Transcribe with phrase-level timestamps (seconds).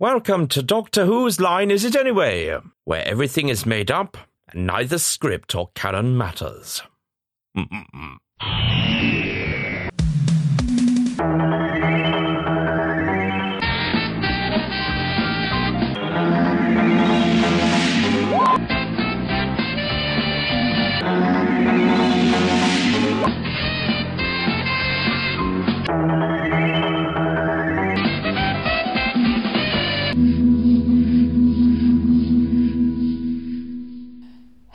[0.00, 4.16] Welcome to Doctor Who's Line Is It Anyway, where everything is made up
[4.52, 6.82] and neither script or canon matters.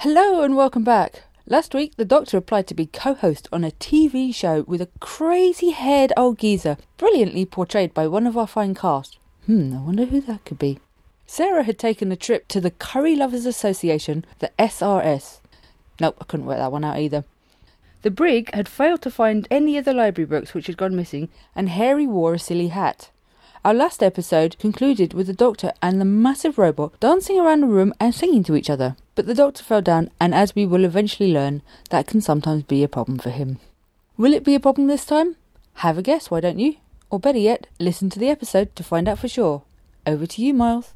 [0.03, 1.21] Hello and welcome back.
[1.45, 4.89] Last week, the Doctor applied to be co host on a TV show with a
[4.99, 9.17] crazy haired old geezer, brilliantly portrayed by one of our fine cast.
[9.45, 10.79] Hmm, I wonder who that could be.
[11.26, 15.39] Sarah had taken a trip to the Curry Lovers Association, the SRS.
[16.02, 17.23] Nope, I couldn't work that one out either.
[18.01, 21.29] The brig had failed to find any of the library books which had gone missing,
[21.55, 23.09] and Harry wore a silly hat.
[23.63, 27.93] Our last episode concluded with the Doctor and the massive robot dancing around the room
[28.01, 28.98] and singing to each other.
[29.15, 31.61] But the Doctor fell down, and as we will eventually learn,
[31.91, 33.59] that can sometimes be a problem for him.
[34.17, 35.35] Will it be a problem this time?
[35.75, 36.77] Have a guess, why don't you?
[37.09, 39.63] Or better yet, listen to the episode to find out for sure.
[40.07, 40.93] Over to you, Miles.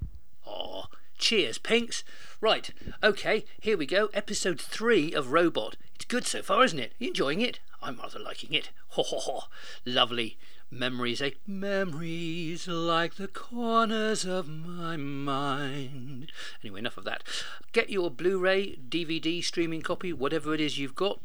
[0.47, 0.85] Oh,
[1.17, 2.03] cheers, Pinks.
[2.41, 2.71] Right,
[3.03, 4.09] okay, here we go.
[4.13, 5.75] Episode 3 of Robot.
[5.95, 6.93] It's good so far, isn't it?
[6.97, 7.59] You enjoying it?
[7.81, 8.71] I'm rather liking it.
[8.89, 9.43] Ho ho ho.
[9.85, 10.37] Lovely.
[10.69, 11.31] Memories, eh?
[11.47, 16.31] Memories like the corners of my mind.
[16.61, 17.23] Anyway, enough of that.
[17.71, 21.21] Get your Blu ray, DVD, streaming copy, whatever it is you've got.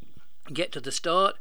[0.53, 1.37] Get to the start.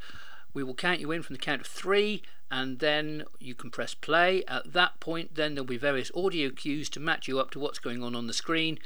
[0.51, 3.93] We will count you in from the count of three, and then you can press
[3.93, 4.43] play.
[4.47, 7.79] At that point, then there'll be various audio cues to match you up to what's
[7.79, 8.79] going on on the screen,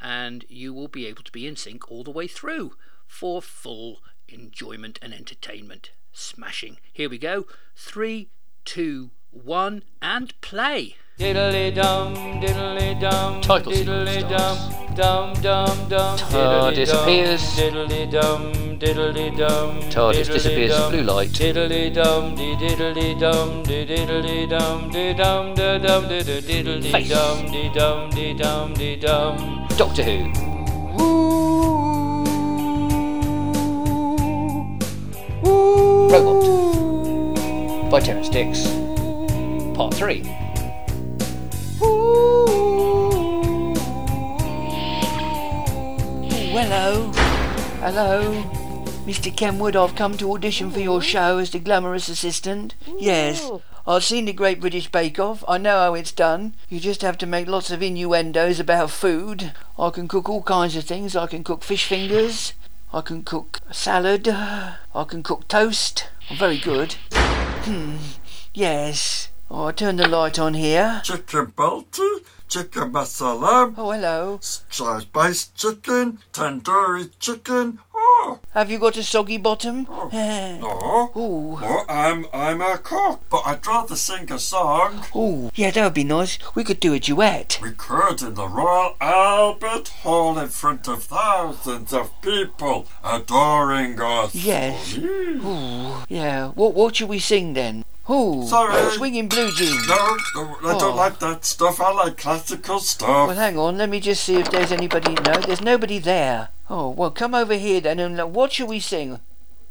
[0.00, 2.72] and you will be able to be in sync all the way through
[3.06, 5.90] for full enjoyment and entertainment.
[6.12, 6.78] Smashing.
[6.92, 7.46] Here we go.
[7.76, 8.30] Three,
[8.64, 10.96] two, one, and play.
[11.18, 16.18] Diddly dum, diddly dum, Title diddly sequence dum, dum dum dum.
[16.18, 17.40] TARDIS appears.
[17.54, 19.80] Diddly dum, diddly dum.
[19.90, 21.30] TARDIS disappears in blue light.
[21.30, 26.90] Diddly dum, di diddly dum, di diddly dum, di dum da dum, di da diddly
[26.90, 27.08] Face.
[27.08, 29.68] dum, di dum, di dum, di dum.
[29.76, 30.63] Doctor Who.
[37.94, 38.66] By Terrance Dicks.
[39.76, 40.22] Part 3.
[46.50, 47.12] Hello.
[47.78, 48.42] Hello.
[49.06, 49.36] Mr.
[49.36, 52.74] Kenwood, I've come to audition for your show as the glamorous assistant.
[52.98, 53.48] Yes.
[53.86, 55.44] I've seen the Great British Bake Off.
[55.46, 56.56] I know how it's done.
[56.68, 59.52] You just have to make lots of innuendos about food.
[59.78, 61.14] I can cook all kinds of things.
[61.14, 62.54] I can cook fish fingers.
[62.92, 64.26] I can cook salad.
[64.28, 66.08] I can cook toast.
[66.28, 66.96] I'm very good.
[67.64, 67.96] Hmm.
[68.52, 69.28] Yes.
[69.50, 71.00] Oh, I turn the light on here.
[71.04, 74.38] chicken balti, chicken masala, Oh, hello.
[74.40, 77.78] spiced chicken, tandoori chicken.
[78.52, 79.84] Have you got a soggy bottom?
[80.12, 81.10] No.
[81.16, 81.58] Ooh.
[81.60, 85.04] Oh, I'm I'm a cook, but I'd rather sing a song.
[85.14, 85.50] Ooh.
[85.54, 86.38] Yeah, that would be nice.
[86.54, 87.58] We could do a duet.
[87.62, 94.34] We could in the Royal Albert Hall in front of thousands of people adoring us.
[94.34, 94.96] Yes.
[94.98, 96.48] Ooh, yeah.
[96.50, 97.83] What what should we sing then?
[98.10, 98.90] Ooh, Sorry.
[98.92, 99.88] swinging blue jeans.
[99.88, 100.94] No, no, I don't Oh.
[100.94, 101.80] like that stuff.
[101.80, 103.28] I like classical stuff.
[103.28, 103.78] Well, hang on.
[103.78, 105.14] Let me just see if there's anybody.
[105.14, 106.48] No, there's nobody there.
[106.68, 107.98] Oh, well, come over here then.
[107.98, 109.20] And uh, what shall we sing?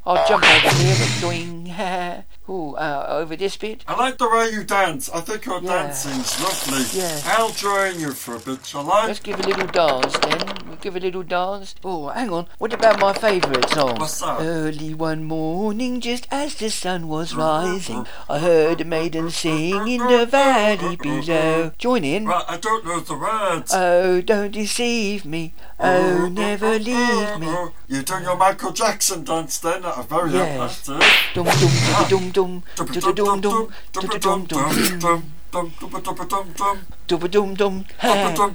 [0.06, 0.96] I'll jump over here.
[1.00, 1.64] and Doing.
[2.50, 3.86] Ooh, uh, over this bit.
[3.88, 5.10] I like the way you dance.
[5.10, 5.84] I think your Yeah.
[5.84, 7.00] dancing's lovely.
[7.00, 7.22] Yeah.
[7.38, 9.08] I'll join you for a bit, shall I?
[9.08, 10.73] Let's give a little dance then.
[10.82, 11.76] Give a little dance.
[11.84, 12.48] Oh, hang on.
[12.58, 13.96] What about my favourite song?
[14.00, 14.42] What's that?
[14.42, 20.06] Early one morning, just as the sun was rising, I heard a maiden sing in
[20.08, 21.72] the valley below.
[21.78, 22.26] Join in.
[22.26, 23.72] Right, I don't know the words.
[23.74, 25.54] Oh, don't deceive me.
[25.80, 27.48] Oh, never leave me.
[27.48, 29.82] Oh, You're doing your Michael Jackson dance then?
[29.84, 30.88] That's very Yes.
[30.90, 31.34] impressive.
[31.34, 31.46] Dum
[32.10, 35.32] dum dum dum dum dum dum dum dum dum dum Dum-a-dum-dum.
[35.54, 35.72] Dum
[37.08, 37.86] dum dum.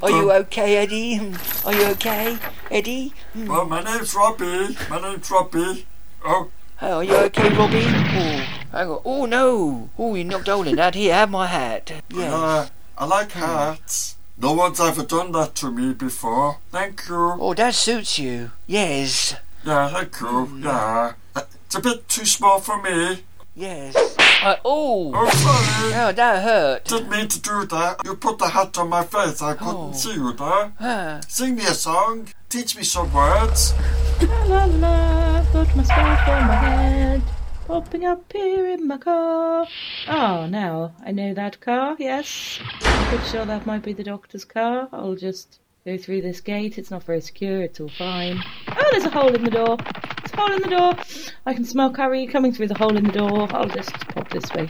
[0.03, 1.21] Are you okay, Eddie?
[1.65, 2.37] Are you okay,
[2.71, 3.13] Eddie?
[3.35, 4.77] Well, my name's Robbie.
[4.91, 5.87] My name's Robbie.
[6.25, 6.51] Oh,
[6.81, 7.85] Oh, are you okay, Robbie?
[7.87, 9.01] Oh, hang on.
[9.05, 9.91] Oh no.
[9.99, 10.95] Oh, you knocked a hole in that.
[10.95, 11.91] Here, have my hat.
[12.13, 12.35] Yeah.
[12.35, 12.67] uh,
[12.97, 14.17] I like hats.
[14.41, 16.59] No one's ever done that to me before.
[16.71, 17.17] Thank you.
[17.41, 18.53] Oh, that suits you.
[18.69, 19.35] Yes.
[19.65, 20.61] Yeah, thank you.
[20.63, 21.13] Yeah.
[21.35, 23.25] Uh, It's a bit too small for me.
[23.59, 23.97] Yes.
[24.41, 25.11] Uh, oh.
[25.13, 25.93] Oh, sorry.
[25.95, 26.85] Oh, that hurt.
[26.85, 27.97] Didn't mean to do that.
[28.05, 29.43] You put the hat on my face.
[29.43, 29.93] I couldn't Oh.
[29.93, 30.73] see you there.
[30.79, 31.21] Ah.
[31.27, 32.29] Sing me a song.
[32.49, 33.75] Teach me some words.
[34.23, 37.23] La la la, got my scarf on my head.
[37.67, 39.67] Popping up here in my car.
[40.09, 42.61] Oh, now I know that car, yes.
[42.83, 44.89] I'm pretty sure that might be the doctor's car.
[44.93, 45.59] I'll just
[45.89, 46.77] go through this gate.
[46.77, 48.43] It's not very secure, it's all fine.
[48.69, 49.79] Oh, there's a hole in the door.
[49.79, 50.95] There's a hole in the door.
[51.47, 53.49] I can smell curry coming through the hole in the door.
[53.51, 54.69] I'll just pop this way.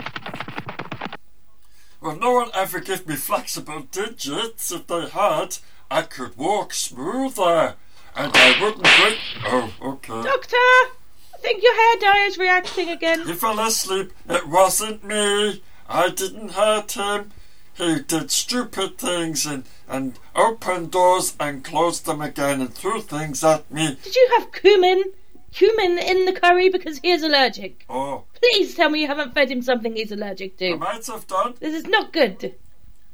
[2.01, 4.71] Well, no one ever gave me flexible digits.
[4.71, 5.59] If they had,
[5.91, 7.75] I could walk smoother.
[8.15, 9.19] And I wouldn't break.
[9.45, 10.23] Oh, okay.
[10.23, 10.57] Doctor!
[10.57, 13.27] I think your hair dye is reacting again.
[13.27, 14.13] He fell asleep.
[14.29, 15.63] It wasn't me.
[15.89, 17.33] I didn't hurt him.
[17.79, 23.45] He did stupid things and, and opened doors and closed them again and threw things
[23.45, 23.97] at me.
[24.03, 25.05] Did you have cumin?
[25.53, 27.85] Cumin in the curry because he is allergic.
[27.89, 30.77] Oh, Please tell me you haven't fed him something he's allergic I to.
[30.77, 31.55] might have done.
[31.61, 32.57] This is not good.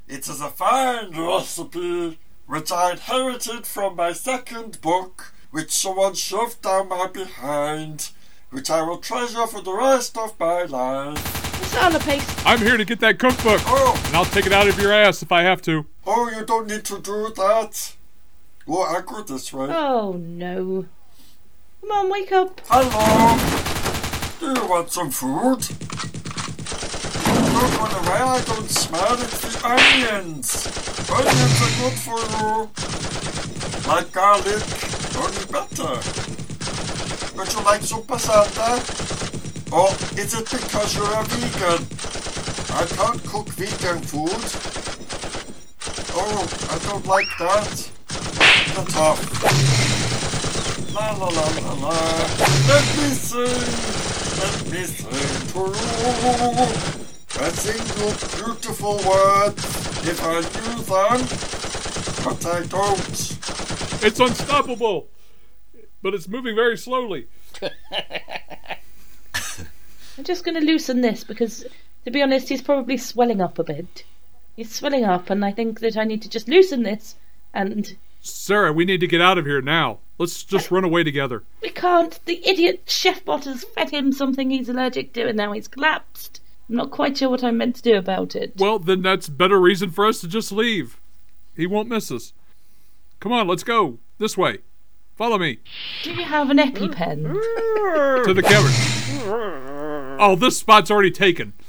[0.08, 6.62] It is a fine recipe which I inherited from my second book, which someone shoved
[6.62, 8.10] down my behind,
[8.50, 11.43] which I will treasure for the rest of my life.
[11.60, 12.46] Masala paste.
[12.46, 15.22] I'm here to get that cookbook, Oh, and I'll take it out of your ass
[15.22, 15.86] if I have to.
[16.06, 17.94] oh, you don't need to do that.
[18.68, 19.68] Oh, I go this way.
[19.70, 20.86] Oh no.
[21.80, 22.60] Come on, wake up.
[22.66, 23.36] Hello.
[24.40, 25.60] Do you want some food?
[27.24, 30.66] Don't run away, I don't smell it's the onions.
[31.10, 32.70] Onions are good for you.
[33.86, 34.64] Like garlic,
[35.16, 36.00] only better.
[37.36, 38.80] Would you like some passata?
[39.72, 41.86] Oh, or is it because you're a vegan?
[42.74, 44.42] I can't cook vegan food.
[46.16, 47.90] Oh, I don't like that.
[48.74, 49.20] Get off.
[50.94, 51.94] La la la la la.
[52.68, 54.04] Let me sing.
[54.40, 57.04] Let me sing to you.
[57.36, 59.64] I sing you beautiful words
[60.06, 61.20] if I knew them,
[62.24, 64.04] but I don't.
[64.04, 65.08] It's unstoppable,
[66.02, 67.26] but it's moving very slowly.
[70.16, 71.66] I'm just going to loosen this because,
[72.04, 74.04] to be honest, he's probably swelling up a bit.
[74.56, 77.16] He's swelling up, and I think that I need to just loosen this.
[77.52, 79.98] And Sarah, we need to get out of here now.
[80.16, 81.42] Let's just run away together.
[81.60, 82.18] we can't.
[82.24, 86.40] The idiot chef bot has fed him something he's allergic to, and now he's collapsed.
[86.68, 88.54] I'm not quite sure what I'm meant to do about it.
[88.56, 91.00] Well, then that's better reason for us to just leave.
[91.56, 92.32] He won't miss us.
[93.20, 93.98] Come on, let's go.
[94.18, 94.58] This way.
[95.16, 95.58] Follow me.
[96.02, 97.34] Do you have an EpiPen?
[98.24, 99.70] To the cavern.
[100.18, 101.52] Oh, this spot's already taken.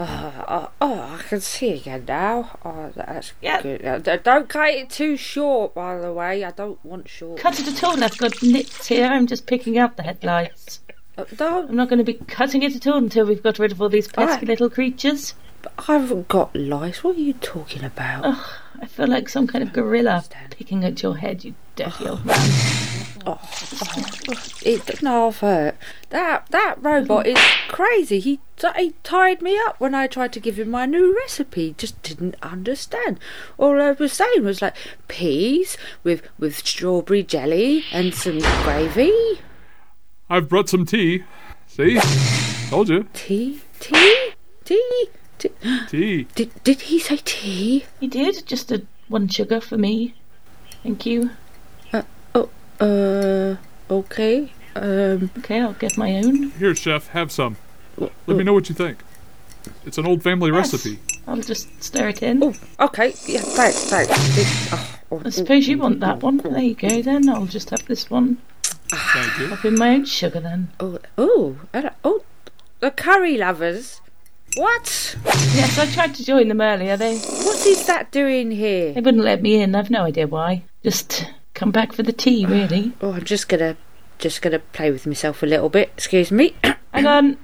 [0.00, 2.56] Oh, I can see again now.
[2.64, 3.60] Oh, that's Yeah.
[3.62, 3.84] good.
[3.84, 6.44] Uh, don't cut it too short, by the way.
[6.44, 7.40] I don't want short.
[7.40, 8.02] Cut it at all.
[8.02, 9.06] I've got nits here.
[9.06, 10.80] I'm just picking up the headlights.
[11.16, 11.70] Uh, don't.
[11.70, 13.88] I'm not going to be cutting it at all until we've got rid of all
[13.88, 14.46] these pesky Alright.
[14.46, 15.34] little creatures.
[15.78, 17.02] I haven't got lice.
[17.02, 18.24] What are you talking about?
[18.24, 18.46] Ugh,
[18.80, 22.97] I feel like some kind of gorilla picking at your head, you dirty old man.
[24.62, 25.76] It doesn't half hurt.
[26.10, 27.38] That that robot is
[27.68, 28.20] crazy.
[28.20, 28.40] He
[28.76, 31.74] he tied me up when I tried to give him my new recipe.
[31.76, 33.18] Just didn't understand.
[33.58, 34.76] All I was saying was like
[35.08, 39.40] peas with with strawberry jelly and some gravy.
[40.30, 41.24] I've brought some tea.
[41.66, 42.00] See?
[42.70, 43.06] Told you.
[43.12, 44.32] Tea, tea,
[44.64, 45.08] tea.
[45.38, 45.50] tea.
[45.88, 46.26] Tea.
[46.34, 47.84] Did did he say tea?
[48.00, 50.14] He did, just a one sugar for me.
[50.82, 51.30] Thank you.
[52.80, 53.56] Uh,
[53.90, 54.52] okay.
[54.76, 56.50] Um, Okay, I'll get my own.
[56.52, 57.56] Here, chef, have some.
[57.98, 58.98] Let me know what you think.
[59.84, 60.72] It's an old family Yes.
[60.72, 61.00] recipe.
[61.26, 62.42] I'll just stir it in.
[62.42, 63.08] oh, okay.
[63.26, 64.72] Yeah, thanks, thanks.
[64.72, 66.38] Oh, oh, I suppose you want that one.
[66.38, 67.28] There you go then.
[67.28, 68.38] I'll just have this one.
[68.62, 69.48] Thank you.
[69.48, 70.68] Pop in my own sugar then.
[70.80, 71.56] Oh, oh,
[72.04, 72.22] oh,
[72.80, 74.00] the curry lovers.
[74.56, 75.16] What?
[75.26, 76.96] Yes, I tried to join them earlier.
[76.96, 78.92] They What is that doing here?
[78.94, 79.74] they wouldn't let me in.
[79.74, 80.62] I've no idea why.
[80.82, 81.26] Just
[81.58, 82.92] come back for the tea, really.
[83.00, 83.76] Oh, I'm just gonna,
[84.18, 85.90] just gonna play with myself a little bit.
[85.94, 86.54] Excuse me.
[86.92, 87.36] Hang on.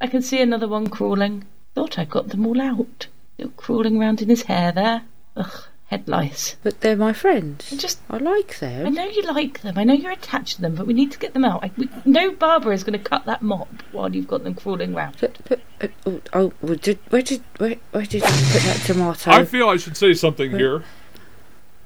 [0.00, 1.44] I can see another one crawling.
[1.74, 3.06] Thought I got them all out.
[3.34, 5.02] Still crawling around in his hair there.
[5.36, 6.56] Ugh, head lice.
[6.62, 7.72] but they're my friends.
[7.72, 8.86] I just I like them.
[8.86, 9.78] I know you like them.
[9.78, 11.64] I know you're attached to them, but we need to get them out.
[11.64, 14.94] I, we, no barber is going to cut that mop while you've got them crawling
[14.94, 15.16] round.
[15.18, 18.82] But, but, uh, oh, oh, well, did, where did, where, where did I put that
[18.84, 19.30] tomato?
[19.30, 20.82] I feel I should say something here,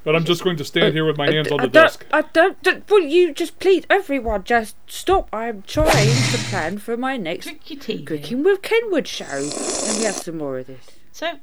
[0.06, 2.06] but I'm just going to stand here with my hands on the don't, desk.
[2.12, 2.88] I don't, don't.
[2.88, 5.28] Will you just please, everyone, just stop?
[5.32, 8.04] I'm trying to plan for my next Drink your tea.
[8.04, 9.25] Cooking with Kenwood show.
[9.26, 10.86] Let me have some more of this.
[11.10, 11.40] So,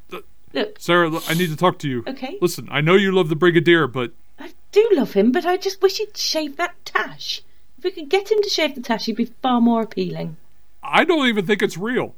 [0.53, 2.05] look, Sarah, look, I need to talk to you.
[2.07, 2.37] okay.
[2.39, 5.81] Listen, I know you love the Brigadier, but I do love him, but I just
[5.81, 7.41] wish he'd shave that tash.
[7.77, 10.37] If we could get him to shave the tash, he'd be far more appealing.
[10.81, 12.15] I don't even think it's real.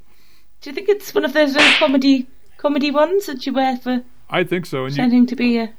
[0.61, 4.03] Do you think it's one of those little comedy comedy ones that you wear for
[4.29, 5.73] I think so, and you, pretending to be a?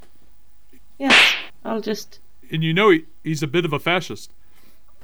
[0.98, 1.34] Yes,
[1.64, 2.20] I'll just.
[2.50, 4.32] and you know he, he's a bit of a fascist.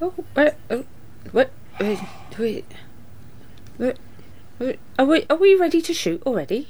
[0.01, 0.85] Oh, wait, oh,
[1.33, 1.99] wait, wait,
[2.39, 2.65] wait,
[3.79, 3.97] wait,
[4.59, 4.79] wait.
[4.99, 6.69] Are we are we ready to shoot already?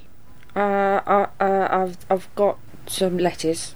[0.56, 3.74] Uh, uh, uh I've I've got some lettuce.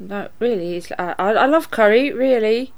[0.00, 2.12] No, really, it's, I I I love curry.
[2.12, 2.72] Really,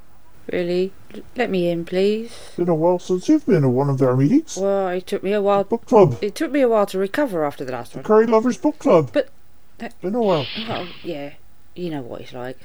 [0.53, 0.93] really.
[1.37, 2.53] Let me in, please.
[2.57, 4.57] Been a while since you've been in one of their meetings.
[4.57, 5.65] Well, it took me a while.
[5.65, 6.19] Book club.
[6.23, 8.05] It took me a while to recover after the last one.
[8.05, 9.11] Curry Lovers Book Club.
[9.13, 9.29] But
[9.81, 10.47] that- Been a while.
[10.69, 11.33] Oh, yeah,
[11.75, 12.59] you know what it's like.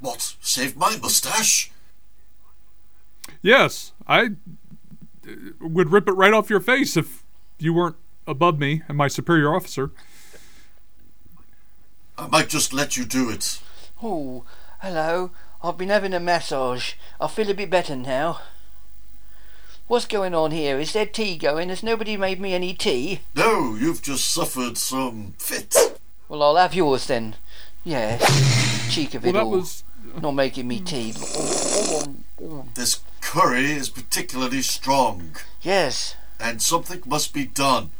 [0.00, 0.34] What?
[0.40, 1.70] Save my moustache?
[3.42, 7.22] Yes, I uh, would rip it right off your face if
[7.58, 7.96] you weren't
[8.26, 9.90] above me and my superior officer.
[12.18, 13.60] I might just let you do it.
[14.02, 14.44] Oh,
[14.80, 15.30] hello.
[15.62, 16.94] I've been having a massage.
[17.20, 18.40] I feel a bit better now.
[19.86, 20.78] What's going on here?
[20.78, 21.68] Is there tea going?
[21.68, 23.20] Has nobody made me any tea?
[23.34, 25.74] No, you've just suffered some fit.
[26.28, 27.36] Well, I'll have yours then.
[27.84, 28.92] Yes.
[28.94, 29.50] Cheek of Well, it that all.
[29.50, 29.84] was
[30.20, 31.12] Not making me tea.
[32.74, 36.14] This curry is particularly strong, Yes.
[36.40, 37.90] and something must be done.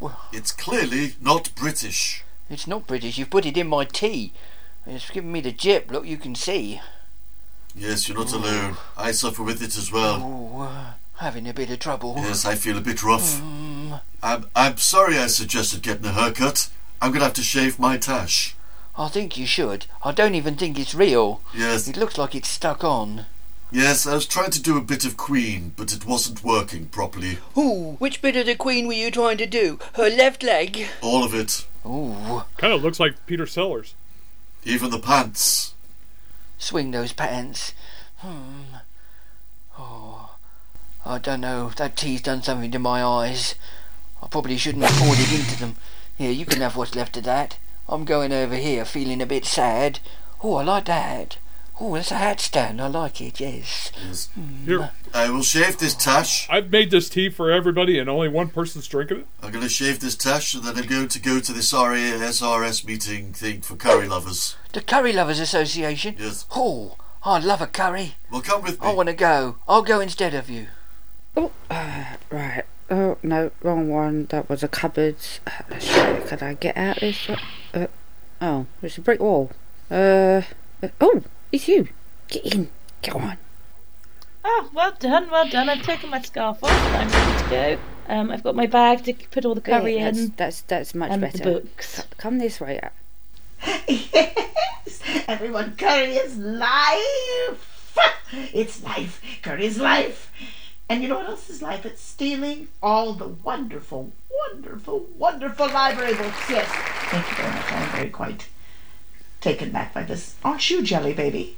[0.00, 2.24] Well- It's clearly not British.
[2.50, 3.18] It's not British.
[3.18, 4.32] You've put it in my tea.
[4.86, 5.90] It's giving me the jip.
[5.90, 6.80] Look, you can see.
[7.74, 8.76] Yes, you're not alone.
[8.96, 10.20] I suffer with it as well.
[10.22, 12.14] Oh, uh, having a bit of trouble.
[12.18, 13.40] Yes, I feel a bit rough.
[14.22, 16.68] I'm I'm sorry I suggested getting a haircut.
[17.04, 18.56] I'm gonna have to shave my tash.
[18.96, 19.84] I think you should.
[20.02, 21.42] I don't even think it's real.
[21.54, 23.26] Yes, It looks like it's stuck on.
[23.70, 27.40] yes, I was trying to do a bit of Queen, but it wasn't working properly.
[27.58, 29.78] Ooh, which bit of the Queen were you trying to do?
[29.96, 30.86] Her left leg?
[31.02, 33.94] All of it, Ooh, kind of looks like Peter Sellers.
[34.64, 35.74] even the pants.
[36.56, 37.74] swing those pants.
[38.20, 38.76] Hmm.
[39.78, 40.36] Oh,
[41.04, 41.70] I don't know.
[41.76, 43.56] That tea's done something to my eyes.
[44.22, 45.76] I probably shouldn't have poured it into them.
[46.16, 47.58] Here, you can have what's left of that.
[47.88, 50.00] I'm going over here feeling a bit sad.
[50.42, 51.38] Oh, I like that.
[51.80, 52.80] Oh, that's a hat stand.
[52.80, 53.90] I like it, yes.
[54.06, 54.28] Yes.
[54.64, 56.48] Here, I will shave this tash.
[56.48, 59.26] I've made this tea for everybody, and only one person's drinking it.
[59.42, 62.86] I'm going to shave this tash, and then I'm going to go to this RASRS
[62.86, 64.56] meeting thing for curry lovers.
[64.72, 66.14] The Curry Lovers Association?
[66.16, 66.46] Yes.
[66.54, 68.14] Oh, I love a curry.
[68.30, 68.86] Well, come with me.
[68.86, 69.56] I want to go.
[69.66, 70.68] I'll go instead of you.
[71.36, 72.62] Oh, uh, right.
[72.90, 74.26] Oh no, wrong one.
[74.26, 75.16] That was a cupboard.
[75.46, 77.28] Uh, let's see, can I get out this?
[77.72, 77.86] Uh,
[78.40, 79.50] oh, it's a brick wall.
[79.90, 80.42] Uh,
[80.82, 81.88] uh, oh, it's you.
[82.28, 82.70] Get in.
[83.02, 83.38] Get on.
[84.44, 85.70] Oh, well done, well done.
[85.70, 87.78] I've taken my scarf off and I'm ready to go.
[88.12, 90.94] Um, I've got my bag to put all the curry There, that's, in that's that's
[90.94, 91.38] much and better.
[91.38, 92.06] the books.
[92.18, 92.80] Come this way.
[93.88, 97.96] Yes, everyone, curry is life.
[98.52, 99.22] It's life.
[99.42, 100.30] Curry is life.
[100.88, 101.86] And you know what else is life?
[101.86, 106.50] It's stealing all the wonderful, wonderful, wonderful library books.
[106.50, 106.68] Yes.
[107.10, 107.72] Thank you very much.
[107.72, 108.48] I'm very quite
[109.40, 110.34] taken back by this.
[110.44, 111.56] Aren't you, Jelly Baby?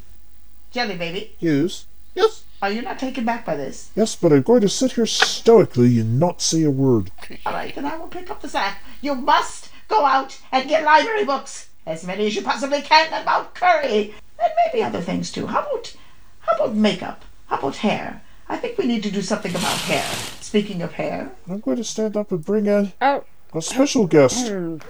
[0.70, 1.86] Jelly Baby, Yes.
[2.14, 2.44] Yes.
[2.62, 3.90] are you not taken back by this?
[3.96, 7.10] Yes, but I'm going to sit here stoically and not say a word.
[7.44, 8.78] All right, then I will pick up the sack.
[9.00, 13.54] You must go out and get library books, as many as you possibly can about
[13.54, 15.46] curry, and maybe other things too.
[15.46, 15.94] How about
[16.40, 17.24] how about makeup?
[17.46, 18.22] How about hair?
[18.48, 20.04] I think we need to do something about hair.
[20.40, 24.50] Speaking of hair, I'm going to stand up and bring in Oh, a special guest.
[24.52, 24.84] What's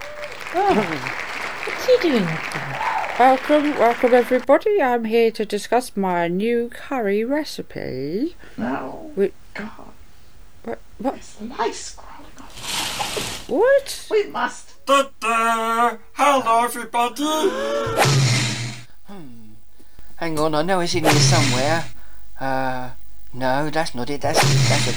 [1.86, 3.16] he doing up there?
[3.18, 4.80] welcome, welcome everybody.
[4.82, 8.36] I'm here to discuss my new curry recipe.
[8.58, 9.32] no, Wait.
[9.54, 9.70] God,
[10.64, 10.78] What?
[10.98, 11.14] What?
[11.14, 12.50] there's lice crawling up.
[13.48, 14.06] What?
[14.10, 14.84] We must.
[14.86, 15.96] Da-da!
[16.12, 17.24] Hello, everybody.
[20.16, 21.84] Hang on, I know it's in here somewhere.
[22.40, 22.90] Uh,
[23.32, 24.20] no, that's not it.
[24.20, 24.94] That's that's a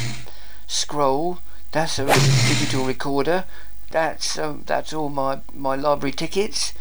[0.68, 1.40] scroll.
[1.72, 3.46] That's a digital recorder.
[3.92, 6.74] That's um, that's all my my library tickets.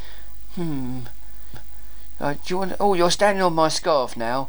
[0.54, 1.00] Hmm.
[2.20, 2.76] Uh, do you want?
[2.80, 4.48] Oh, you're standing on my scarf now.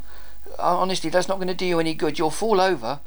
[0.58, 2.18] Uh, honestly, that's not going to do you any good.
[2.18, 3.00] You'll fall over.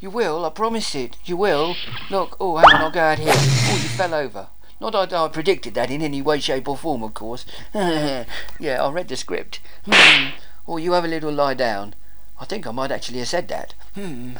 [0.00, 0.44] You will.
[0.44, 1.16] I promise it.
[1.24, 1.74] You will.
[2.10, 2.36] Look.
[2.38, 2.82] Oh, hang on.
[2.82, 3.32] I'll go out here.
[3.34, 4.48] Oh, you fell over.
[4.80, 7.44] Not that I predicted that in any way, shape, or form, of course.
[7.74, 8.24] yeah,
[8.60, 9.60] I read the script.
[9.84, 10.28] Hmm.
[10.66, 11.94] Or you have a little lie down.
[12.40, 13.74] I think I might actually have said that.
[13.94, 14.36] Hmm.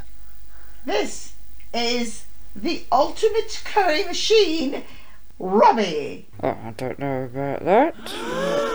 [0.84, 1.32] This
[1.74, 2.24] is
[2.54, 4.82] the ultimate curry machine,
[5.38, 6.26] Robbie.
[6.42, 7.94] Oh, I don't know about that.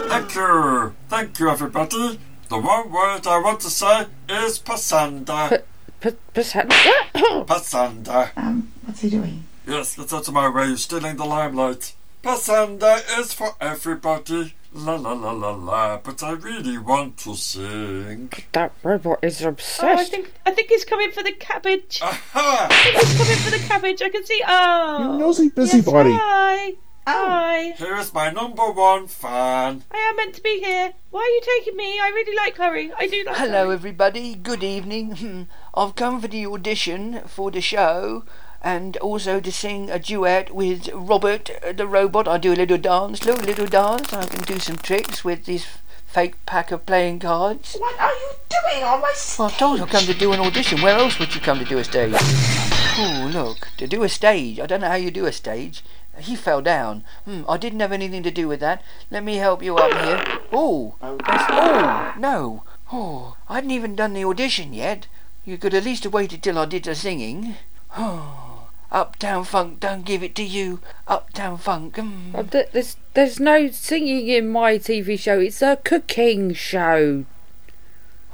[0.10, 0.96] Thank you.
[1.10, 2.20] Thank you, everybody.
[2.50, 5.64] The one word I want to say is pasanda.
[6.02, 6.70] P- percent.
[7.14, 8.32] Pasanda.
[8.36, 9.46] Um, what's he doing?
[9.66, 10.68] Yes, that's out of my way.
[10.68, 11.94] You're stealing the limelight.
[12.22, 14.54] Pasanda is for everybody.
[14.76, 15.98] La la la la la.
[15.98, 18.32] But I really want to sing.
[18.54, 19.84] that robot is obsessed.
[19.84, 22.00] Oh, I think I think he's coming for the cabbage.
[22.02, 22.68] I Aha!
[22.70, 24.02] think he's coming for the cabbage.
[24.02, 24.42] I can see.
[24.48, 26.12] Oh, You nosy yes, busybody.
[26.14, 26.74] hi.
[27.06, 27.72] Hi.
[27.78, 29.84] Here is my number one fan.
[29.92, 30.94] I am meant to be here.
[31.12, 32.00] Why are you taking me?
[32.00, 32.94] I really like Curry.
[32.98, 33.74] I do like Hello, Curry.
[33.76, 34.36] everybody.
[34.36, 35.12] Good evening.
[35.18, 35.44] Hmm.
[35.76, 38.24] I've come for the audition for the show
[38.64, 42.28] and also to sing a duet with Robert uh, the robot.
[42.28, 44.14] I do a little dance, a little dance.
[44.14, 45.66] I can do some tricks with this
[46.08, 47.76] fake pack of playing cards.
[47.76, 50.40] What are you doing on my Well, I told you I've come to do an
[50.40, 50.82] audition.
[50.82, 52.14] Where else would you come to do a stage?
[52.16, 54.60] Oh, look, to do a stage.
[54.60, 55.84] I don't know how you do a stage.
[56.20, 57.04] He fell down.
[57.26, 58.84] Hmm, I didn't have anything to do with that.
[59.10, 60.40] Let me help you up here.
[60.52, 62.64] Oh, that's, oh, no.
[62.92, 65.08] Oh, I hadn't even done the audition yet.
[65.44, 67.56] You could at least have waited till I did the singing.
[67.96, 68.53] Oh,
[68.94, 70.80] Uptown Funk, don't give it to you.
[71.08, 71.96] Uptown Funk.
[71.96, 72.36] Mm.
[72.36, 75.40] Uh, th- There's there's no singing in my TV show.
[75.40, 77.26] It's a cooking show.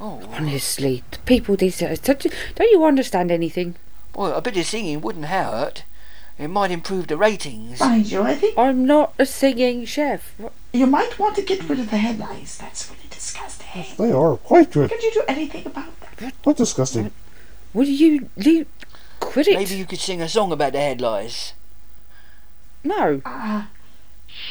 [0.01, 3.75] Oh, Honestly, the people these days don't you, don't you understand anything?
[4.15, 5.83] well, a bit of singing wouldn't hurt.
[6.37, 7.79] It might improve the ratings.
[7.81, 10.33] Mind you, I think I'm not a singing chef.
[10.71, 12.57] You might want to get rid of the headlines.
[12.57, 13.85] That's really disgusting.
[13.97, 14.89] They are quite good.
[14.89, 16.33] Could you do anything about that?
[16.43, 17.11] Quite disgusting.
[17.73, 18.67] Would you leave?
[19.19, 19.57] Quit it?
[19.57, 21.53] Maybe you could sing a song about the headlights.
[22.83, 23.21] No.
[23.25, 23.69] Ah,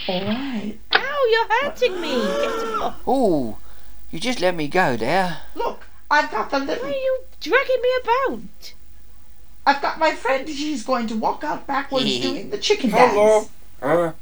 [0.08, 0.78] all right.
[0.92, 2.14] Ow, you're hurting me.
[2.14, 3.00] Get off.
[3.06, 3.58] Oh,
[4.10, 5.38] you just let me go there.
[5.54, 6.84] Look, I've got the little...
[6.84, 8.74] Why are you dragging me about?
[9.66, 10.48] I've got my friend.
[10.48, 13.40] She's going to walk out backwards doing the chicken Hello.
[13.40, 13.50] dance.
[13.80, 14.12] Uh,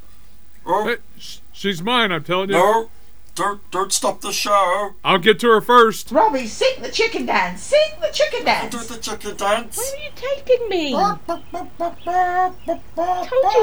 [0.66, 2.56] oh, Hey, sh- she's mine, I'm telling you.
[2.56, 2.90] no.
[3.36, 4.94] Don't, don't stop the show.
[5.04, 6.10] I'll get to her first.
[6.10, 7.60] Robbie, sing the chicken dance.
[7.64, 8.74] Sing the chicken dance.
[8.74, 9.76] Do the chicken dance.
[9.76, 10.94] Where are you taking me?
[10.94, 11.42] I told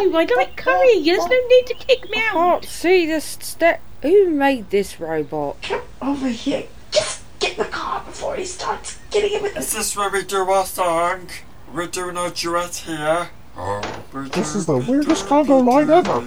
[0.03, 1.01] you I like curry.
[1.01, 2.35] There's no need to kick me out.
[2.35, 3.81] I Can't see the step.
[4.03, 5.63] Who made this robot?
[5.63, 6.67] Come over here.
[6.91, 9.77] Just get in the car before he starts getting it with Is the.
[9.79, 11.29] this where we do our song?
[11.73, 13.31] We're doing our duet here.
[13.55, 13.81] Oh,
[14.13, 16.21] we This is the weirdest Congo line ever.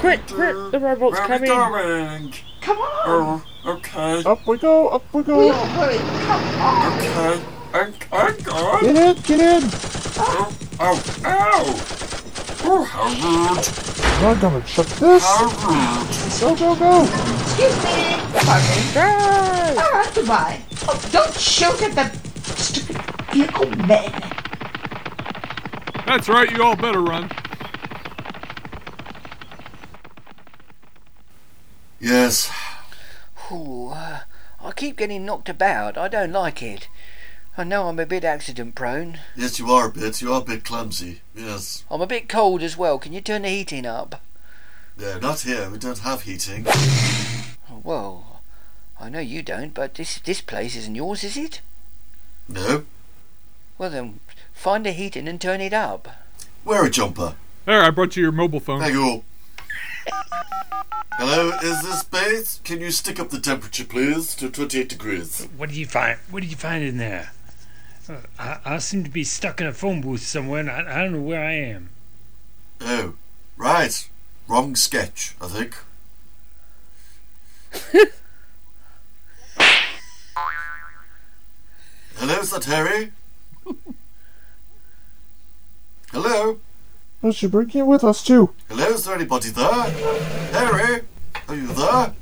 [0.00, 0.54] Quick, quick!
[0.70, 2.20] The robot's Where are we coming.
[2.22, 2.34] going?
[2.60, 3.42] Come on.
[3.64, 5.48] Oh, okay, Up we go, up we go.
[5.48, 5.98] Don't hurry.
[5.98, 6.92] Come on.
[6.92, 7.44] okay.
[7.72, 8.80] Hang, hang on.
[8.82, 9.70] Get in, get in.
[10.18, 11.64] Oh, oh, ow!
[12.68, 13.66] Oh, how rude!
[14.24, 15.24] I'm gonna check this.
[15.24, 16.40] How rude!
[16.40, 17.02] Go, go, go.
[17.02, 18.16] Excuse me.
[18.32, 18.94] Pardon.
[18.94, 19.80] Go!
[19.82, 20.60] All right, goodbye.
[20.88, 22.96] Oh, don't shoot at the stupid
[23.32, 24.35] vehicle men.
[26.06, 27.30] That's right, you all better run.
[32.00, 32.50] Yes,
[33.50, 34.20] Ooh, uh,
[34.62, 35.96] I keep getting knocked about.
[35.96, 36.88] I don't like it.
[37.56, 39.18] I know I'm a bit accident prone.
[39.34, 40.20] yes, you are a bit.
[40.20, 41.22] You are a bit clumsy.
[41.34, 41.84] Yes.
[41.90, 42.98] I'm a bit cold as well.
[42.98, 44.20] Can you turn the heating up?
[44.98, 45.70] Yeah, not here.
[45.70, 46.66] We don't have heating.
[46.68, 48.40] Oh, Well,
[49.00, 51.60] I know you don't, but this this place isn't yours, is it?
[52.48, 52.84] No.
[53.78, 54.20] Well then,
[54.52, 56.08] find the heating and turn it up.
[56.64, 57.34] Wear a jumper.
[57.66, 58.80] There, I brought you your mobile phone.
[58.80, 59.24] Thank you.
[61.18, 62.60] Hello, is this base?
[62.64, 65.48] Can you stick up the temperature, please, to 28 degrees?
[65.56, 66.18] What did you find?
[66.30, 67.32] What did you find in there?
[68.08, 71.02] Uh, I, I seem to be stuck in a phone booth somewhere, and I, I
[71.02, 71.90] don't know where I am.
[72.80, 73.14] Oh,
[73.56, 74.08] right.
[74.48, 75.76] Wrong sketch, I think.
[82.16, 83.12] Hello, is that Harry?
[86.12, 86.58] Hello?
[87.22, 88.54] I should bring him with us too.
[88.68, 89.82] Hello, is there anybody there?
[90.52, 91.02] Harry?
[91.48, 92.12] Are you there?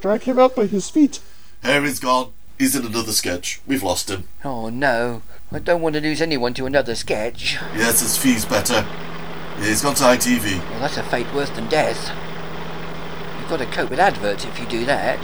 [0.00, 1.20] Drag him out by his feet.
[1.62, 2.32] Harry's gone.
[2.58, 3.60] He's in another sketch.
[3.66, 4.28] We've lost him.
[4.44, 7.54] Oh no, I don't want to lose anyone to another sketch.
[7.74, 8.86] Yes, his fee's better.
[9.58, 10.58] He's gone to ITV.
[10.58, 12.10] Well, that's a fate worse than death.
[13.40, 15.18] You've got to cope with adverts if you do that.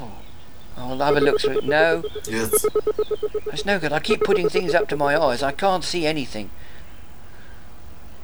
[0.00, 1.58] Oh, I'll have a look through.
[1.58, 1.64] It.
[1.64, 2.64] No, Yes.
[3.52, 3.92] it's no good.
[3.92, 5.42] I keep putting things up to my eyes.
[5.42, 6.50] I can't see anything.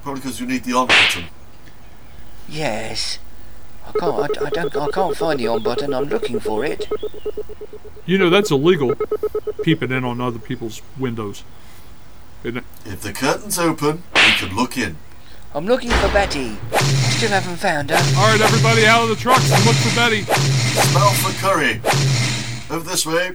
[0.02, 1.24] Probably because you need the on button.
[2.48, 3.18] Yes.
[3.86, 4.14] I can't.
[4.42, 4.76] I, I don't.
[4.76, 5.92] I can't find the on button.
[5.94, 6.88] I'm looking for it.
[8.06, 8.94] You know that's illegal.
[9.62, 11.42] Peeping in on other people's windows.
[12.42, 12.64] Isn't it?
[12.84, 14.96] If the curtain's open, we can look in.
[15.54, 16.56] I'm looking for Betty.
[16.72, 16.78] I
[17.16, 17.96] still haven't found her.
[18.18, 20.22] All right, everybody, out of the trucks and look for Betty.
[20.22, 21.80] Smell for curry.
[22.74, 23.30] Over this way.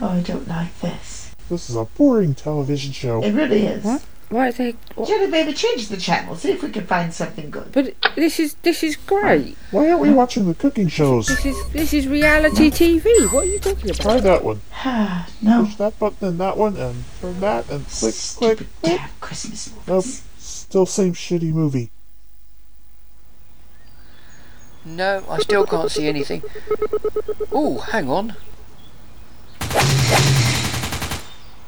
[0.00, 1.34] Oh, I don't like this.
[1.48, 3.20] This is a boring television show.
[3.20, 3.82] It really is.
[3.82, 4.04] What?
[4.28, 4.76] Why are they?
[4.94, 5.08] What?
[5.08, 6.36] Jenny, baby, change the channel.
[6.36, 7.72] See if we can find something good.
[7.72, 9.56] But this is this is great.
[9.72, 11.26] Why aren't we watching the cooking shows?
[11.26, 13.04] This is this is reality TV.
[13.32, 14.00] What are you talking about?
[14.02, 14.60] Try that one.
[14.88, 15.64] Ah, no.
[15.64, 18.68] Push that button and that one and turn that and click, click, click.
[18.82, 19.88] Damn Christmas movies.
[19.88, 20.04] Nope.
[20.38, 21.90] Still same shitty movie.
[24.86, 26.44] No, I still can't see anything.
[27.50, 28.36] Oh, hang on.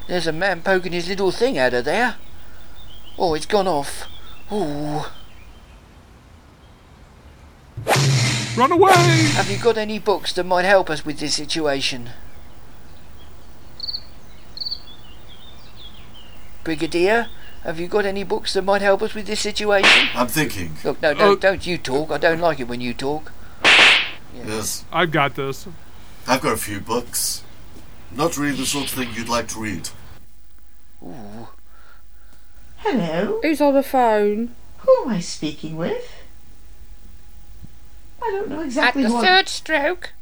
[0.06, 2.14] There's a man poking his little thing out of there.
[3.18, 4.06] Oh, it's gone off.
[4.52, 5.02] Ooh.
[8.56, 8.92] Run away!
[9.34, 12.10] Have you got any books that might help us with this situation?
[16.62, 17.28] Brigadier,
[17.68, 20.08] have you got any books that might help us with this situation?
[20.14, 20.72] I'm thinking.
[20.82, 21.36] Look, no, don't, oh.
[21.36, 22.10] don't you talk.
[22.10, 23.30] I don't like it when you talk.
[24.34, 25.68] Yes, I've got this.
[26.26, 27.42] I've got a few books.
[28.10, 29.90] Not really the sort of thing you'd like to read.
[31.04, 31.48] Ooh.
[32.78, 33.40] Hello?
[33.42, 34.54] Who's on the phone?
[34.78, 36.10] Who am I speaking with?
[38.22, 39.04] I don't know exactly.
[39.04, 39.26] At the what.
[39.26, 40.12] third stroke,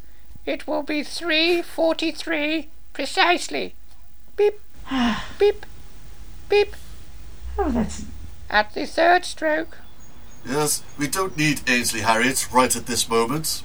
[0.47, 3.77] it will be 3.43 precisely.
[4.37, 4.59] Beep,
[5.39, 5.65] beep,
[6.49, 6.75] beep.
[7.59, 8.05] Oh, that's.
[8.51, 9.79] At the third stroke,
[10.49, 13.65] Yes, we don't need Ainsley Harriott right at this moment.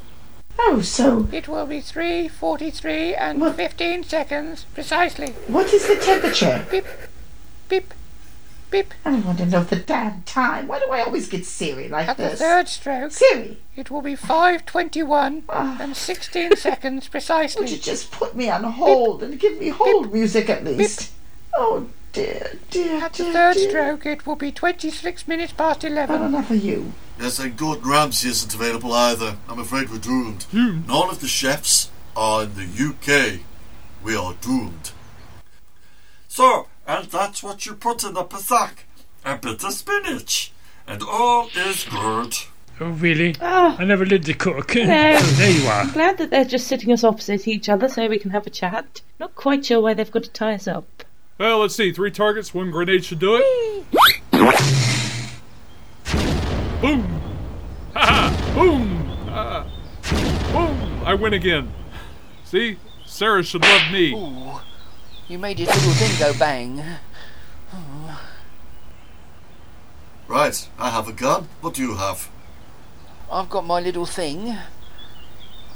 [0.58, 5.32] Oh, so it will be 3.43 and 15 seconds precisely.
[5.48, 6.66] what is the temperature?
[6.72, 6.86] Beep,
[7.70, 7.94] beep,
[8.72, 8.94] beep.
[9.06, 10.68] I don't want to know the damn time.
[10.68, 12.40] Why do I always get Siri like At the this?
[12.40, 15.78] third stroke, Siri, it will be 5.21 ah.
[15.80, 17.62] and 16 seconds precisely.
[17.62, 21.12] would you just put me on hold and give me hold music at least?
[21.56, 23.70] Oh dear, dear, At the dear, third dear.
[23.70, 26.22] stroke, it will be 26 minutes past Not 11.
[26.24, 26.94] enough of you.
[27.20, 29.38] Yes, and Gordon Ramsay isn't available either.
[29.48, 30.44] I'm afraid we're doomed.
[30.44, 30.82] Hmm.
[30.88, 33.42] None of the chefs are in the UK.
[34.04, 34.92] We are doomed.
[36.28, 38.86] So, and that's what you put in the pasak.
[39.24, 40.52] A bit of spinach.
[40.88, 42.36] And all is good.
[42.80, 43.36] Oh, really?
[43.40, 43.76] Oh.
[43.78, 44.76] I never lived to cook.
[44.76, 44.82] No.
[44.84, 44.86] Oh,
[45.38, 45.82] there you are.
[45.82, 48.50] I'm glad that they're just sitting us opposite each other so we can have a
[48.50, 49.02] chat.
[49.20, 51.04] Not quite sure why they've got to tie us up.
[51.42, 51.92] Well, let's see.
[51.92, 53.92] Three targets, one grenade should do it.
[56.80, 57.02] Boom!
[57.96, 58.54] Ha ha!
[58.54, 59.10] Boom!
[59.28, 59.66] Ah.
[60.54, 61.02] boom!
[61.04, 61.74] I win again.
[62.44, 62.78] See?
[63.08, 64.14] Sarah should love me.
[64.14, 64.62] Ooh.
[65.28, 66.84] You made your little thing go bang.
[70.28, 71.48] Right, I have a gun.
[71.62, 72.30] What do you have?
[73.32, 74.58] I've got my little thing.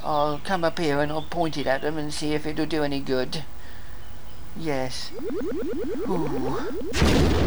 [0.04, 2.84] I'll come up here and I'll point it at them and see if it'll do
[2.84, 3.46] any good.
[4.58, 5.12] Yes.
[6.08, 6.28] Ooh.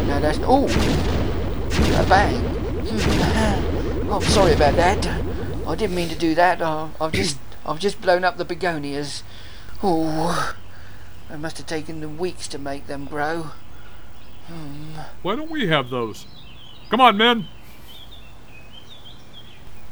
[0.06, 0.38] No, that's.
[0.40, 0.66] Ooh!
[1.96, 2.38] A bang.
[2.86, 4.12] Hmm.
[4.12, 5.06] I'm sorry about that.
[5.66, 6.60] I didn't mean to do that.
[6.62, 7.38] I, I've just.
[7.66, 9.22] I've just blown up the begonias.
[9.84, 10.30] Ooh.
[11.30, 13.50] It must have taken them weeks to make them grow.
[14.46, 15.00] Hmm.
[15.22, 16.26] Why don't we have those?
[16.90, 17.46] Come on, men.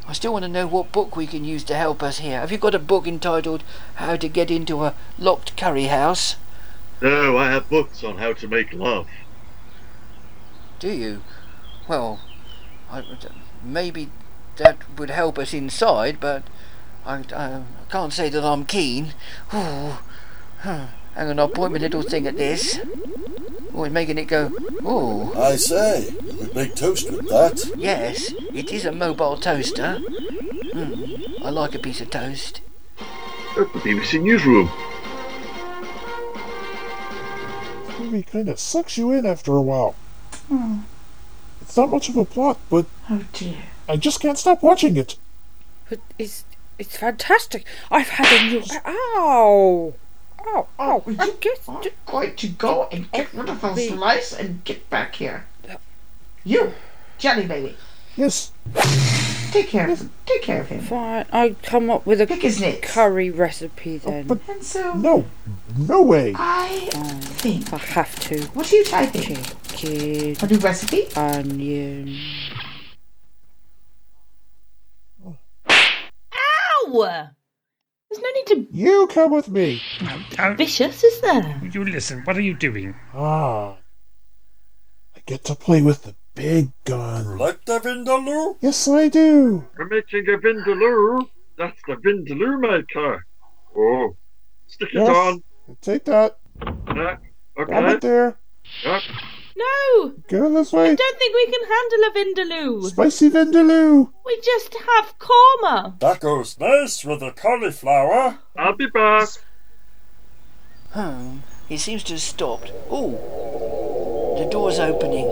[0.09, 2.41] I still want to know what book we can use to help us here.
[2.41, 3.65] Have you got a book entitled
[3.97, 6.37] How to Get Into a Locked Curry House?
[7.01, 9.09] No, I have books on how to make love.
[10.79, 11.23] Do you?
[11.89, 12.21] Well,
[12.91, 13.03] I,
[13.63, 14.11] maybe
[14.57, 16.43] that would help us inside, but
[17.05, 19.15] I, I can't say that I'm keen.
[19.55, 19.99] Ooh.
[20.61, 20.87] Huh.
[21.15, 22.79] Hang on, I'll point my little thing at this.
[23.75, 24.53] Oh, it's making it go.
[24.85, 27.73] Oh, I say, you could make toast with that.
[27.77, 29.99] yes, it is a mobile toaster.
[30.73, 32.63] Hmm, I like a piece of toast.
[32.99, 34.71] At the BBC Newsroom.
[37.99, 39.95] This movie kind of sucks you in after a while.
[40.49, 40.81] Hmm.
[41.63, 43.57] It's not much of a plot, but Oh dear.
[43.89, 45.17] I just can't stop watching it.
[45.89, 46.45] But it's
[46.79, 47.65] it's fantastic.
[47.91, 48.63] I've had a new.
[48.85, 49.95] Ow!
[50.47, 50.67] Ow!
[50.79, 51.03] Ow!
[51.07, 51.69] Would I you guess.
[51.69, 55.47] I'm going to go and get rid of those Every- lice and get back here.
[56.45, 56.75] You,
[57.19, 57.77] Jelly Baby,
[58.17, 58.53] Yes,
[59.63, 60.11] take care of him.
[60.27, 60.81] Take care of him.
[60.81, 62.91] Fine, I'll come up with a Pick his nits.
[62.93, 64.27] curry recipe then.
[64.27, 65.25] but And so no,
[65.77, 66.35] no way.
[66.37, 66.89] I
[67.43, 67.73] think.
[67.73, 68.41] I have to.
[68.55, 69.37] What are you typing?
[69.77, 71.07] Chicken, A new recipe?
[71.17, 72.17] onion.
[75.69, 77.29] Ow!
[78.11, 79.83] There's no need to You come with me.
[80.31, 81.61] Don't- vicious, is there?
[81.73, 82.23] You listen.
[82.25, 82.95] What are you doing?
[83.15, 83.77] Ah,
[85.15, 87.37] I get to play with the big gun.
[87.39, 88.57] Like the Vindaloo?
[88.61, 89.67] Yes, I do.
[89.77, 91.29] We're making a Vindaloo.
[91.59, 93.27] That's the Vindaloo maker.
[93.77, 94.17] Oh.
[94.69, 95.09] Stick it Yes.
[95.09, 95.43] on.
[95.81, 96.39] Take that.
[96.95, 97.17] Yeah.
[97.57, 98.39] Grab it there.
[98.85, 99.03] Yep.
[99.57, 100.13] No!
[100.29, 100.91] Go this way.
[100.91, 102.89] I don't think we can handle a Vindaloo.
[102.91, 104.13] Spicy Vindaloo.
[104.27, 105.99] We just have korma.
[106.01, 108.39] That goes nice with the cauliflower.
[108.57, 109.29] I'll be back.
[110.93, 112.71] Hmm, he seems to have stopped.
[112.91, 115.27] Oh, the door's opening.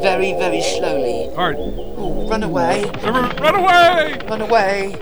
[0.00, 1.28] Very, very slowly.
[1.36, 1.56] All right.
[1.58, 2.90] Oh, run away.
[3.02, 4.16] Run away!
[4.28, 4.96] Run away.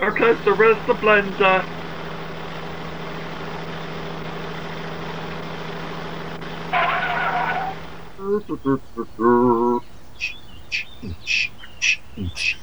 [0.00, 1.64] Okay, so where's the blender?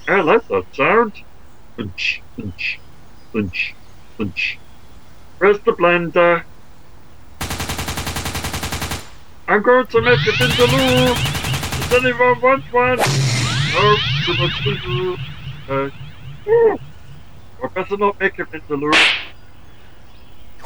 [0.07, 1.13] I like that sound.
[5.37, 6.43] Where's the blender?
[9.49, 11.15] I'm going to make a vindaloo.
[11.89, 12.97] Does anyone want one?
[12.97, 15.19] No, too much vindaloo.
[15.67, 15.89] Uh,
[16.47, 16.77] ooh.
[17.63, 18.93] I better not make a vindaloo.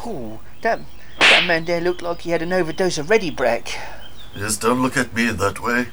[0.06, 0.80] Ooh, that,
[1.18, 3.74] that man there looked like he had an overdose of Ready Brek.
[4.36, 5.86] Yes, don't look at me that way.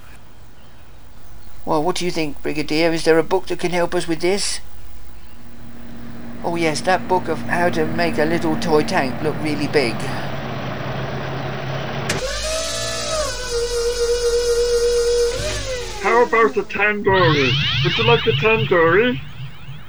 [1.63, 2.91] Well, what do you think, Brigadier?
[2.91, 4.59] Is there a book that can help us with this?
[6.43, 9.95] Oh yes, that book of how to make a little toy tank look really big.
[16.11, 17.53] How about a tandoori?
[17.85, 19.17] Would you like a tandoori?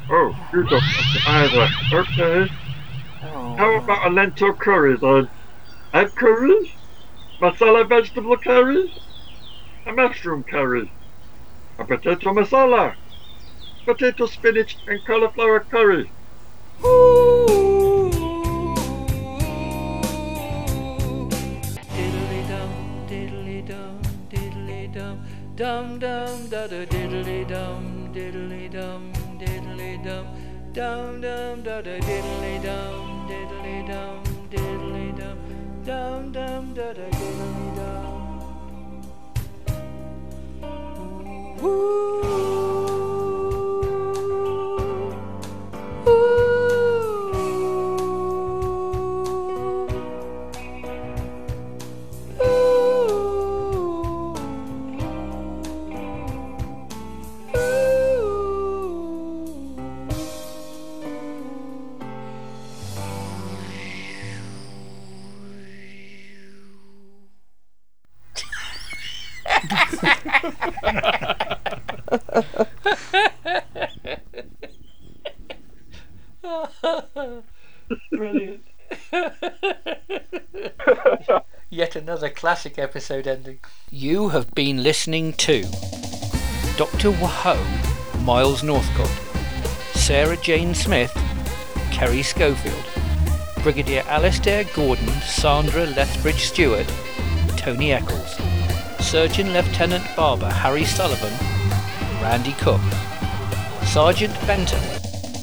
[0.08, 0.82] Oh, you don't
[1.26, 1.68] either.
[1.92, 2.52] Okay.
[3.24, 3.56] Oh.
[3.56, 5.28] How about a lentil curry then?
[5.92, 6.72] Egg curry?
[7.40, 8.94] Masala vegetable curry?
[9.84, 10.92] A mushroom curry?
[11.80, 12.94] A potato masala?
[13.84, 16.08] Potato spinach and cauliflower curry?
[16.80, 17.21] Diddly
[25.62, 30.26] dum, dum da da diddly dum, diddly dum, diddly dum,
[30.74, 34.18] dum dum da da diddly dum, diddly dum,
[34.54, 35.38] diddly dum,
[35.86, 37.92] dum dum da da diddly dum.
[78.10, 78.64] Brilliant.
[81.70, 83.60] Yet another classic episode ending.
[83.90, 85.62] You have been listening to
[86.76, 87.12] Dr.
[87.12, 89.10] Whoa, Miles Northcott,
[89.94, 91.12] Sarah Jane Smith,
[91.90, 92.84] Kerry Schofield,
[93.62, 96.86] Brigadier Alastair Gordon, Sandra Lethbridge Stewart,
[97.56, 98.36] Tony Eccles,
[99.12, 101.34] Surgeon Lieutenant Barber Harry Sullivan,
[102.22, 102.80] Randy Cook,
[103.84, 104.80] Sergeant Benton,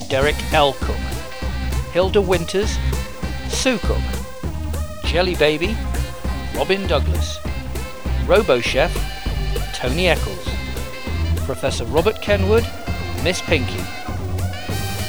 [0.10, 0.74] Derek L.
[0.74, 0.98] Cook,
[1.94, 2.80] Hilda Winters,
[3.48, 4.02] Sue Cook,
[5.04, 5.78] Jelly Baby,
[6.56, 7.38] Robin Douglas,
[8.26, 8.92] Robo Chef,
[9.76, 10.50] Tony Eccles,
[11.46, 12.68] Professor Robert Kenwood,
[13.24, 13.84] Miss Pinky.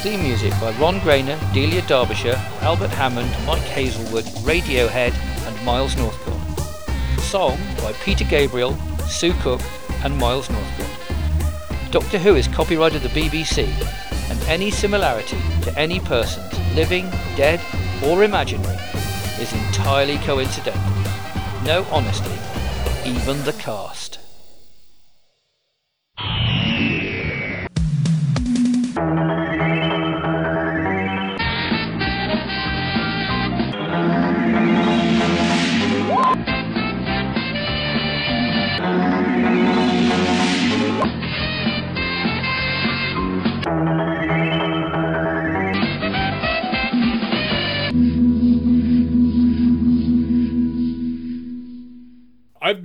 [0.03, 5.15] Theme music by Ron Grainer, Delia Derbyshire, Albert Hammond, Mike Hazelwood, Radiohead,
[5.47, 6.30] and Miles Northcott.
[7.31, 8.75] Song by Peter Gabriel,
[9.07, 9.61] Sue Cook,
[10.03, 11.89] and Miles Northcott.
[11.89, 13.69] Doctor Who is copyright of the BBC,
[14.29, 17.61] and any similarity to any persons, living, dead,
[18.05, 18.75] or imaginary,
[19.39, 20.83] is entirely coincidental.
[21.63, 22.37] No honesty,
[23.05, 24.19] even the cast.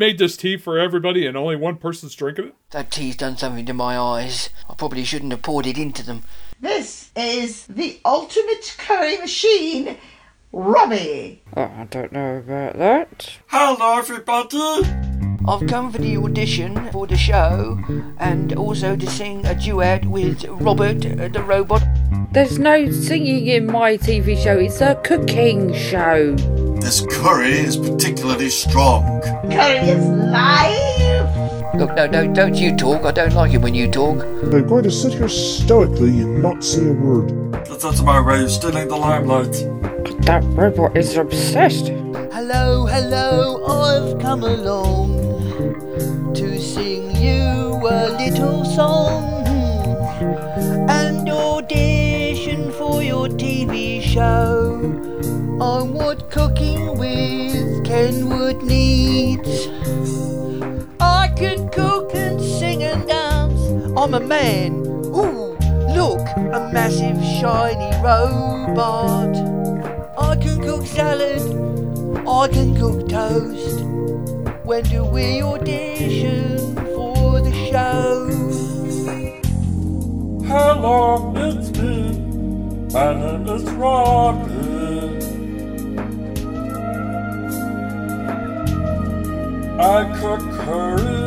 [0.07, 2.55] Made this tea for everybody and only one person's drinking it.
[2.71, 4.51] That tea's done something to my eyes.
[4.71, 6.23] I probably shouldn't have poured it into them.
[6.61, 9.97] This is the ultimate curry machine,
[10.53, 11.43] Robbie.
[11.57, 13.31] Oh, I don't know about that.
[13.49, 14.89] Hello, everybody.
[15.49, 17.77] I've come for the audition for the show
[18.19, 21.83] and also to sing a duet with Robert uh, the robot.
[22.31, 24.57] There's no singing in my TV show.
[24.57, 26.37] It's a cooking show.
[26.81, 29.21] This curry is particularly strong.
[29.51, 31.75] Curry is life.
[31.75, 33.05] Look, no, no, don't you talk.
[33.05, 34.23] I don't like it when you talk.
[34.23, 37.53] I'm going to sit here stoically and not say a word.
[37.67, 39.53] That's my way of stealing the limelight.
[40.27, 41.89] That robot is obsessed.
[42.37, 49.25] Hello, hello, I've come along to sing you a little song
[50.89, 54.46] and audition for your TV show
[64.07, 64.73] I'm a man.
[65.07, 65.59] Ooh,
[65.97, 69.35] look, a massive shiny robot.
[70.17, 71.43] I can cook salad.
[72.25, 73.81] I can cook toast.
[74.65, 78.29] When do we audition for the show?
[80.47, 82.13] Hello, it's me.
[82.93, 84.57] My name is Robin.
[90.21, 91.26] cook curry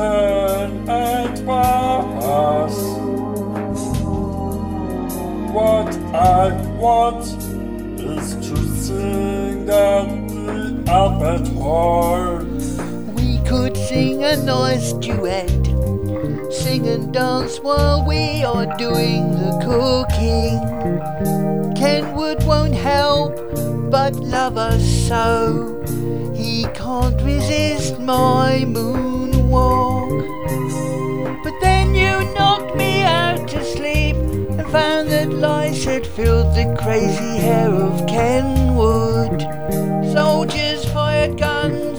[0.00, 2.76] chicken and papas.
[5.52, 7.24] What I want
[8.00, 12.38] is to sing at the Albert Hall.
[13.14, 15.50] We could sing a nice duet,
[16.50, 20.60] sing and dance while we are doing the cooking.
[21.74, 23.36] Kenwood won't help,
[23.90, 25.82] but love us so.
[26.34, 29.89] He can't resist my moonwalk.
[31.42, 36.76] But then you knocked me out to sleep and found that lice had filled the
[36.82, 39.40] crazy hair of Kenwood.
[40.12, 41.98] Soldiers fired guns,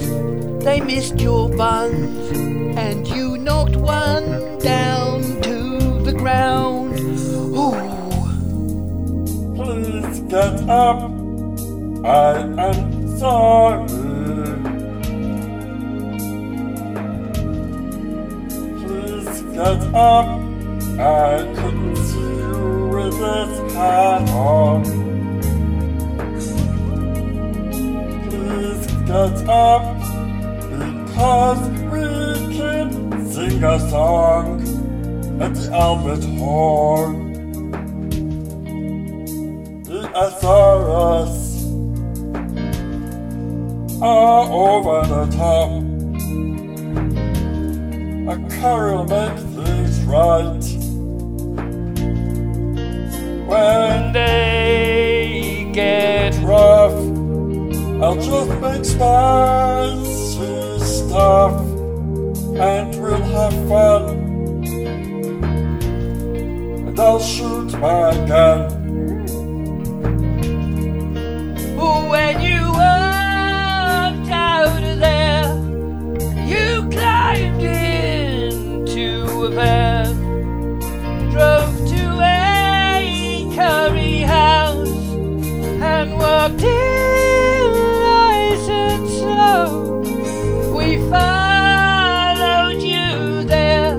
[0.64, 2.32] they missed your buns,
[2.78, 7.00] and you knocked one down to the ground.
[7.00, 7.76] Ooh.
[9.56, 11.12] Please get up.
[12.06, 14.01] I am sorry.
[19.62, 20.26] Get up.
[20.97, 24.84] I couldn't see you with this hat on.
[28.28, 29.86] Please get up
[30.80, 32.06] because we
[32.58, 32.89] can
[33.32, 34.62] sing a song
[35.39, 37.12] at the Albert Hall.
[39.86, 41.38] The Azores
[44.02, 45.91] are over the top.
[48.32, 48.36] A
[49.08, 49.51] things
[53.47, 56.91] When they get rough,
[58.04, 61.62] I'll just make spicy stuff
[62.60, 64.04] and we'll have fun.
[66.88, 68.71] And I'll shoot my gun.
[86.50, 90.00] In nice and slow.
[90.76, 93.94] We followed you there,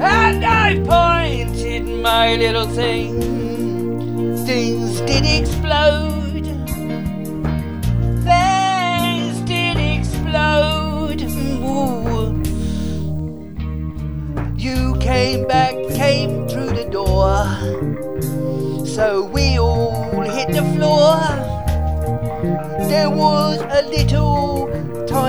[0.00, 4.46] and I pointed my little thing.
[4.46, 6.09] Things did explode.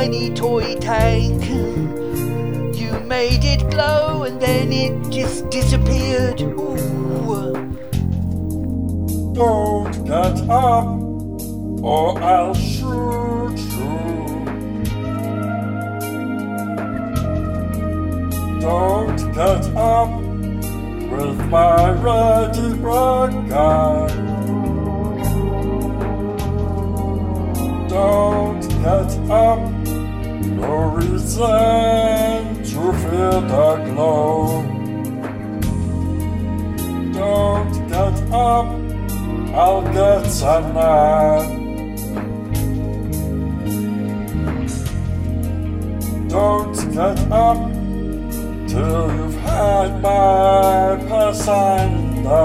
[0.02, 1.48] Tiny toy tank.
[2.76, 6.42] You made it glow and then it just disappeared.
[6.42, 7.78] Ooh.
[9.36, 10.88] Don't get up,
[11.84, 13.98] or I'll shoot you.
[18.60, 20.10] Don't get up
[21.12, 23.48] with my ready gun.
[27.88, 29.71] Don't get up,
[30.62, 34.62] no reason to fear the glow.
[37.14, 38.68] Don't get up,
[39.56, 41.42] I'll get some now.
[46.30, 47.60] Don't get up
[48.70, 52.44] till you've had my pasanda.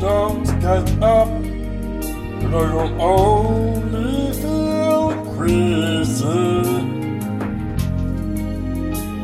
[0.00, 3.77] Don't get up, you know you'll only
[5.48, 6.84] feel queasy.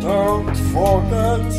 [0.00, 1.52] Don't forget,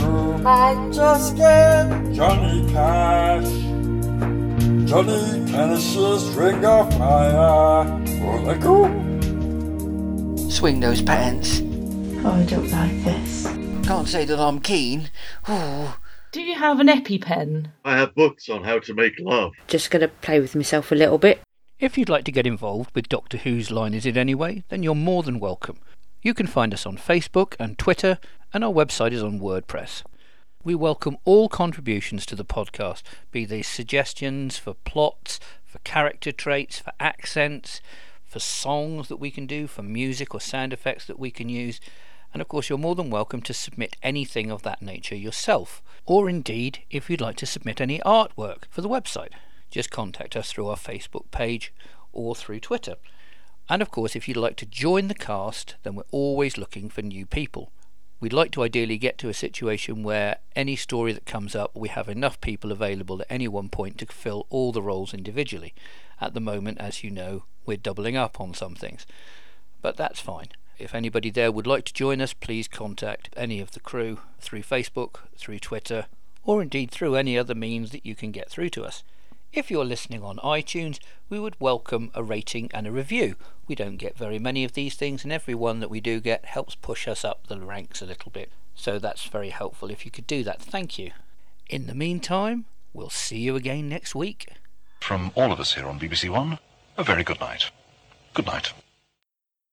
[0.00, 3.50] you might just get Johnny Cash.
[4.88, 7.84] Johnny Cash's ring of fire.
[8.20, 8.86] Will I go?
[10.48, 11.60] Swing those pants.
[12.24, 13.46] Oh, I don't like this.
[13.86, 15.10] Can't say that I'm keen.
[15.48, 15.88] Ooh.
[16.32, 17.68] Do you have an EpiPen?
[17.84, 19.52] I have books on how to make love.
[19.68, 21.40] Just going to play with myself a little bit.
[21.78, 24.94] If you'd like to get involved with Doctor Who's Line Is It Anyway, then you're
[24.94, 25.76] more than welcome.
[26.22, 28.18] You can find us on Facebook and Twitter,
[28.54, 30.02] and our website is on WordPress.
[30.64, 36.78] We welcome all contributions to the podcast, be they suggestions for plots, for character traits,
[36.78, 37.82] for accents,
[38.24, 41.78] for songs that we can do, for music or sound effects that we can use.
[42.32, 46.30] And of course, you're more than welcome to submit anything of that nature yourself, or
[46.30, 49.32] indeed, if you'd like to submit any artwork for the website,
[49.76, 51.70] just contact us through our Facebook page
[52.10, 52.96] or through Twitter.
[53.68, 57.02] And of course, if you'd like to join the cast, then we're always looking for
[57.02, 57.72] new people.
[58.18, 61.90] We'd like to ideally get to a situation where any story that comes up, we
[61.90, 65.74] have enough people available at any one point to fill all the roles individually.
[66.22, 69.04] At the moment, as you know, we're doubling up on some things.
[69.82, 70.48] But that's fine.
[70.78, 74.62] If anybody there would like to join us, please contact any of the crew through
[74.62, 76.06] Facebook, through Twitter,
[76.44, 79.02] or indeed through any other means that you can get through to us.
[79.52, 80.98] If you're listening on iTunes,
[81.30, 83.36] we would welcome a rating and a review.
[83.66, 86.44] We don't get very many of these things, and every one that we do get
[86.44, 88.50] helps push us up the ranks a little bit.
[88.74, 90.60] So that's very helpful if you could do that.
[90.60, 91.12] Thank you.
[91.68, 94.48] In the meantime, we'll see you again next week.
[95.00, 96.58] From all of us here on BBC One,
[96.98, 97.70] a very good night.
[98.34, 98.72] Good night.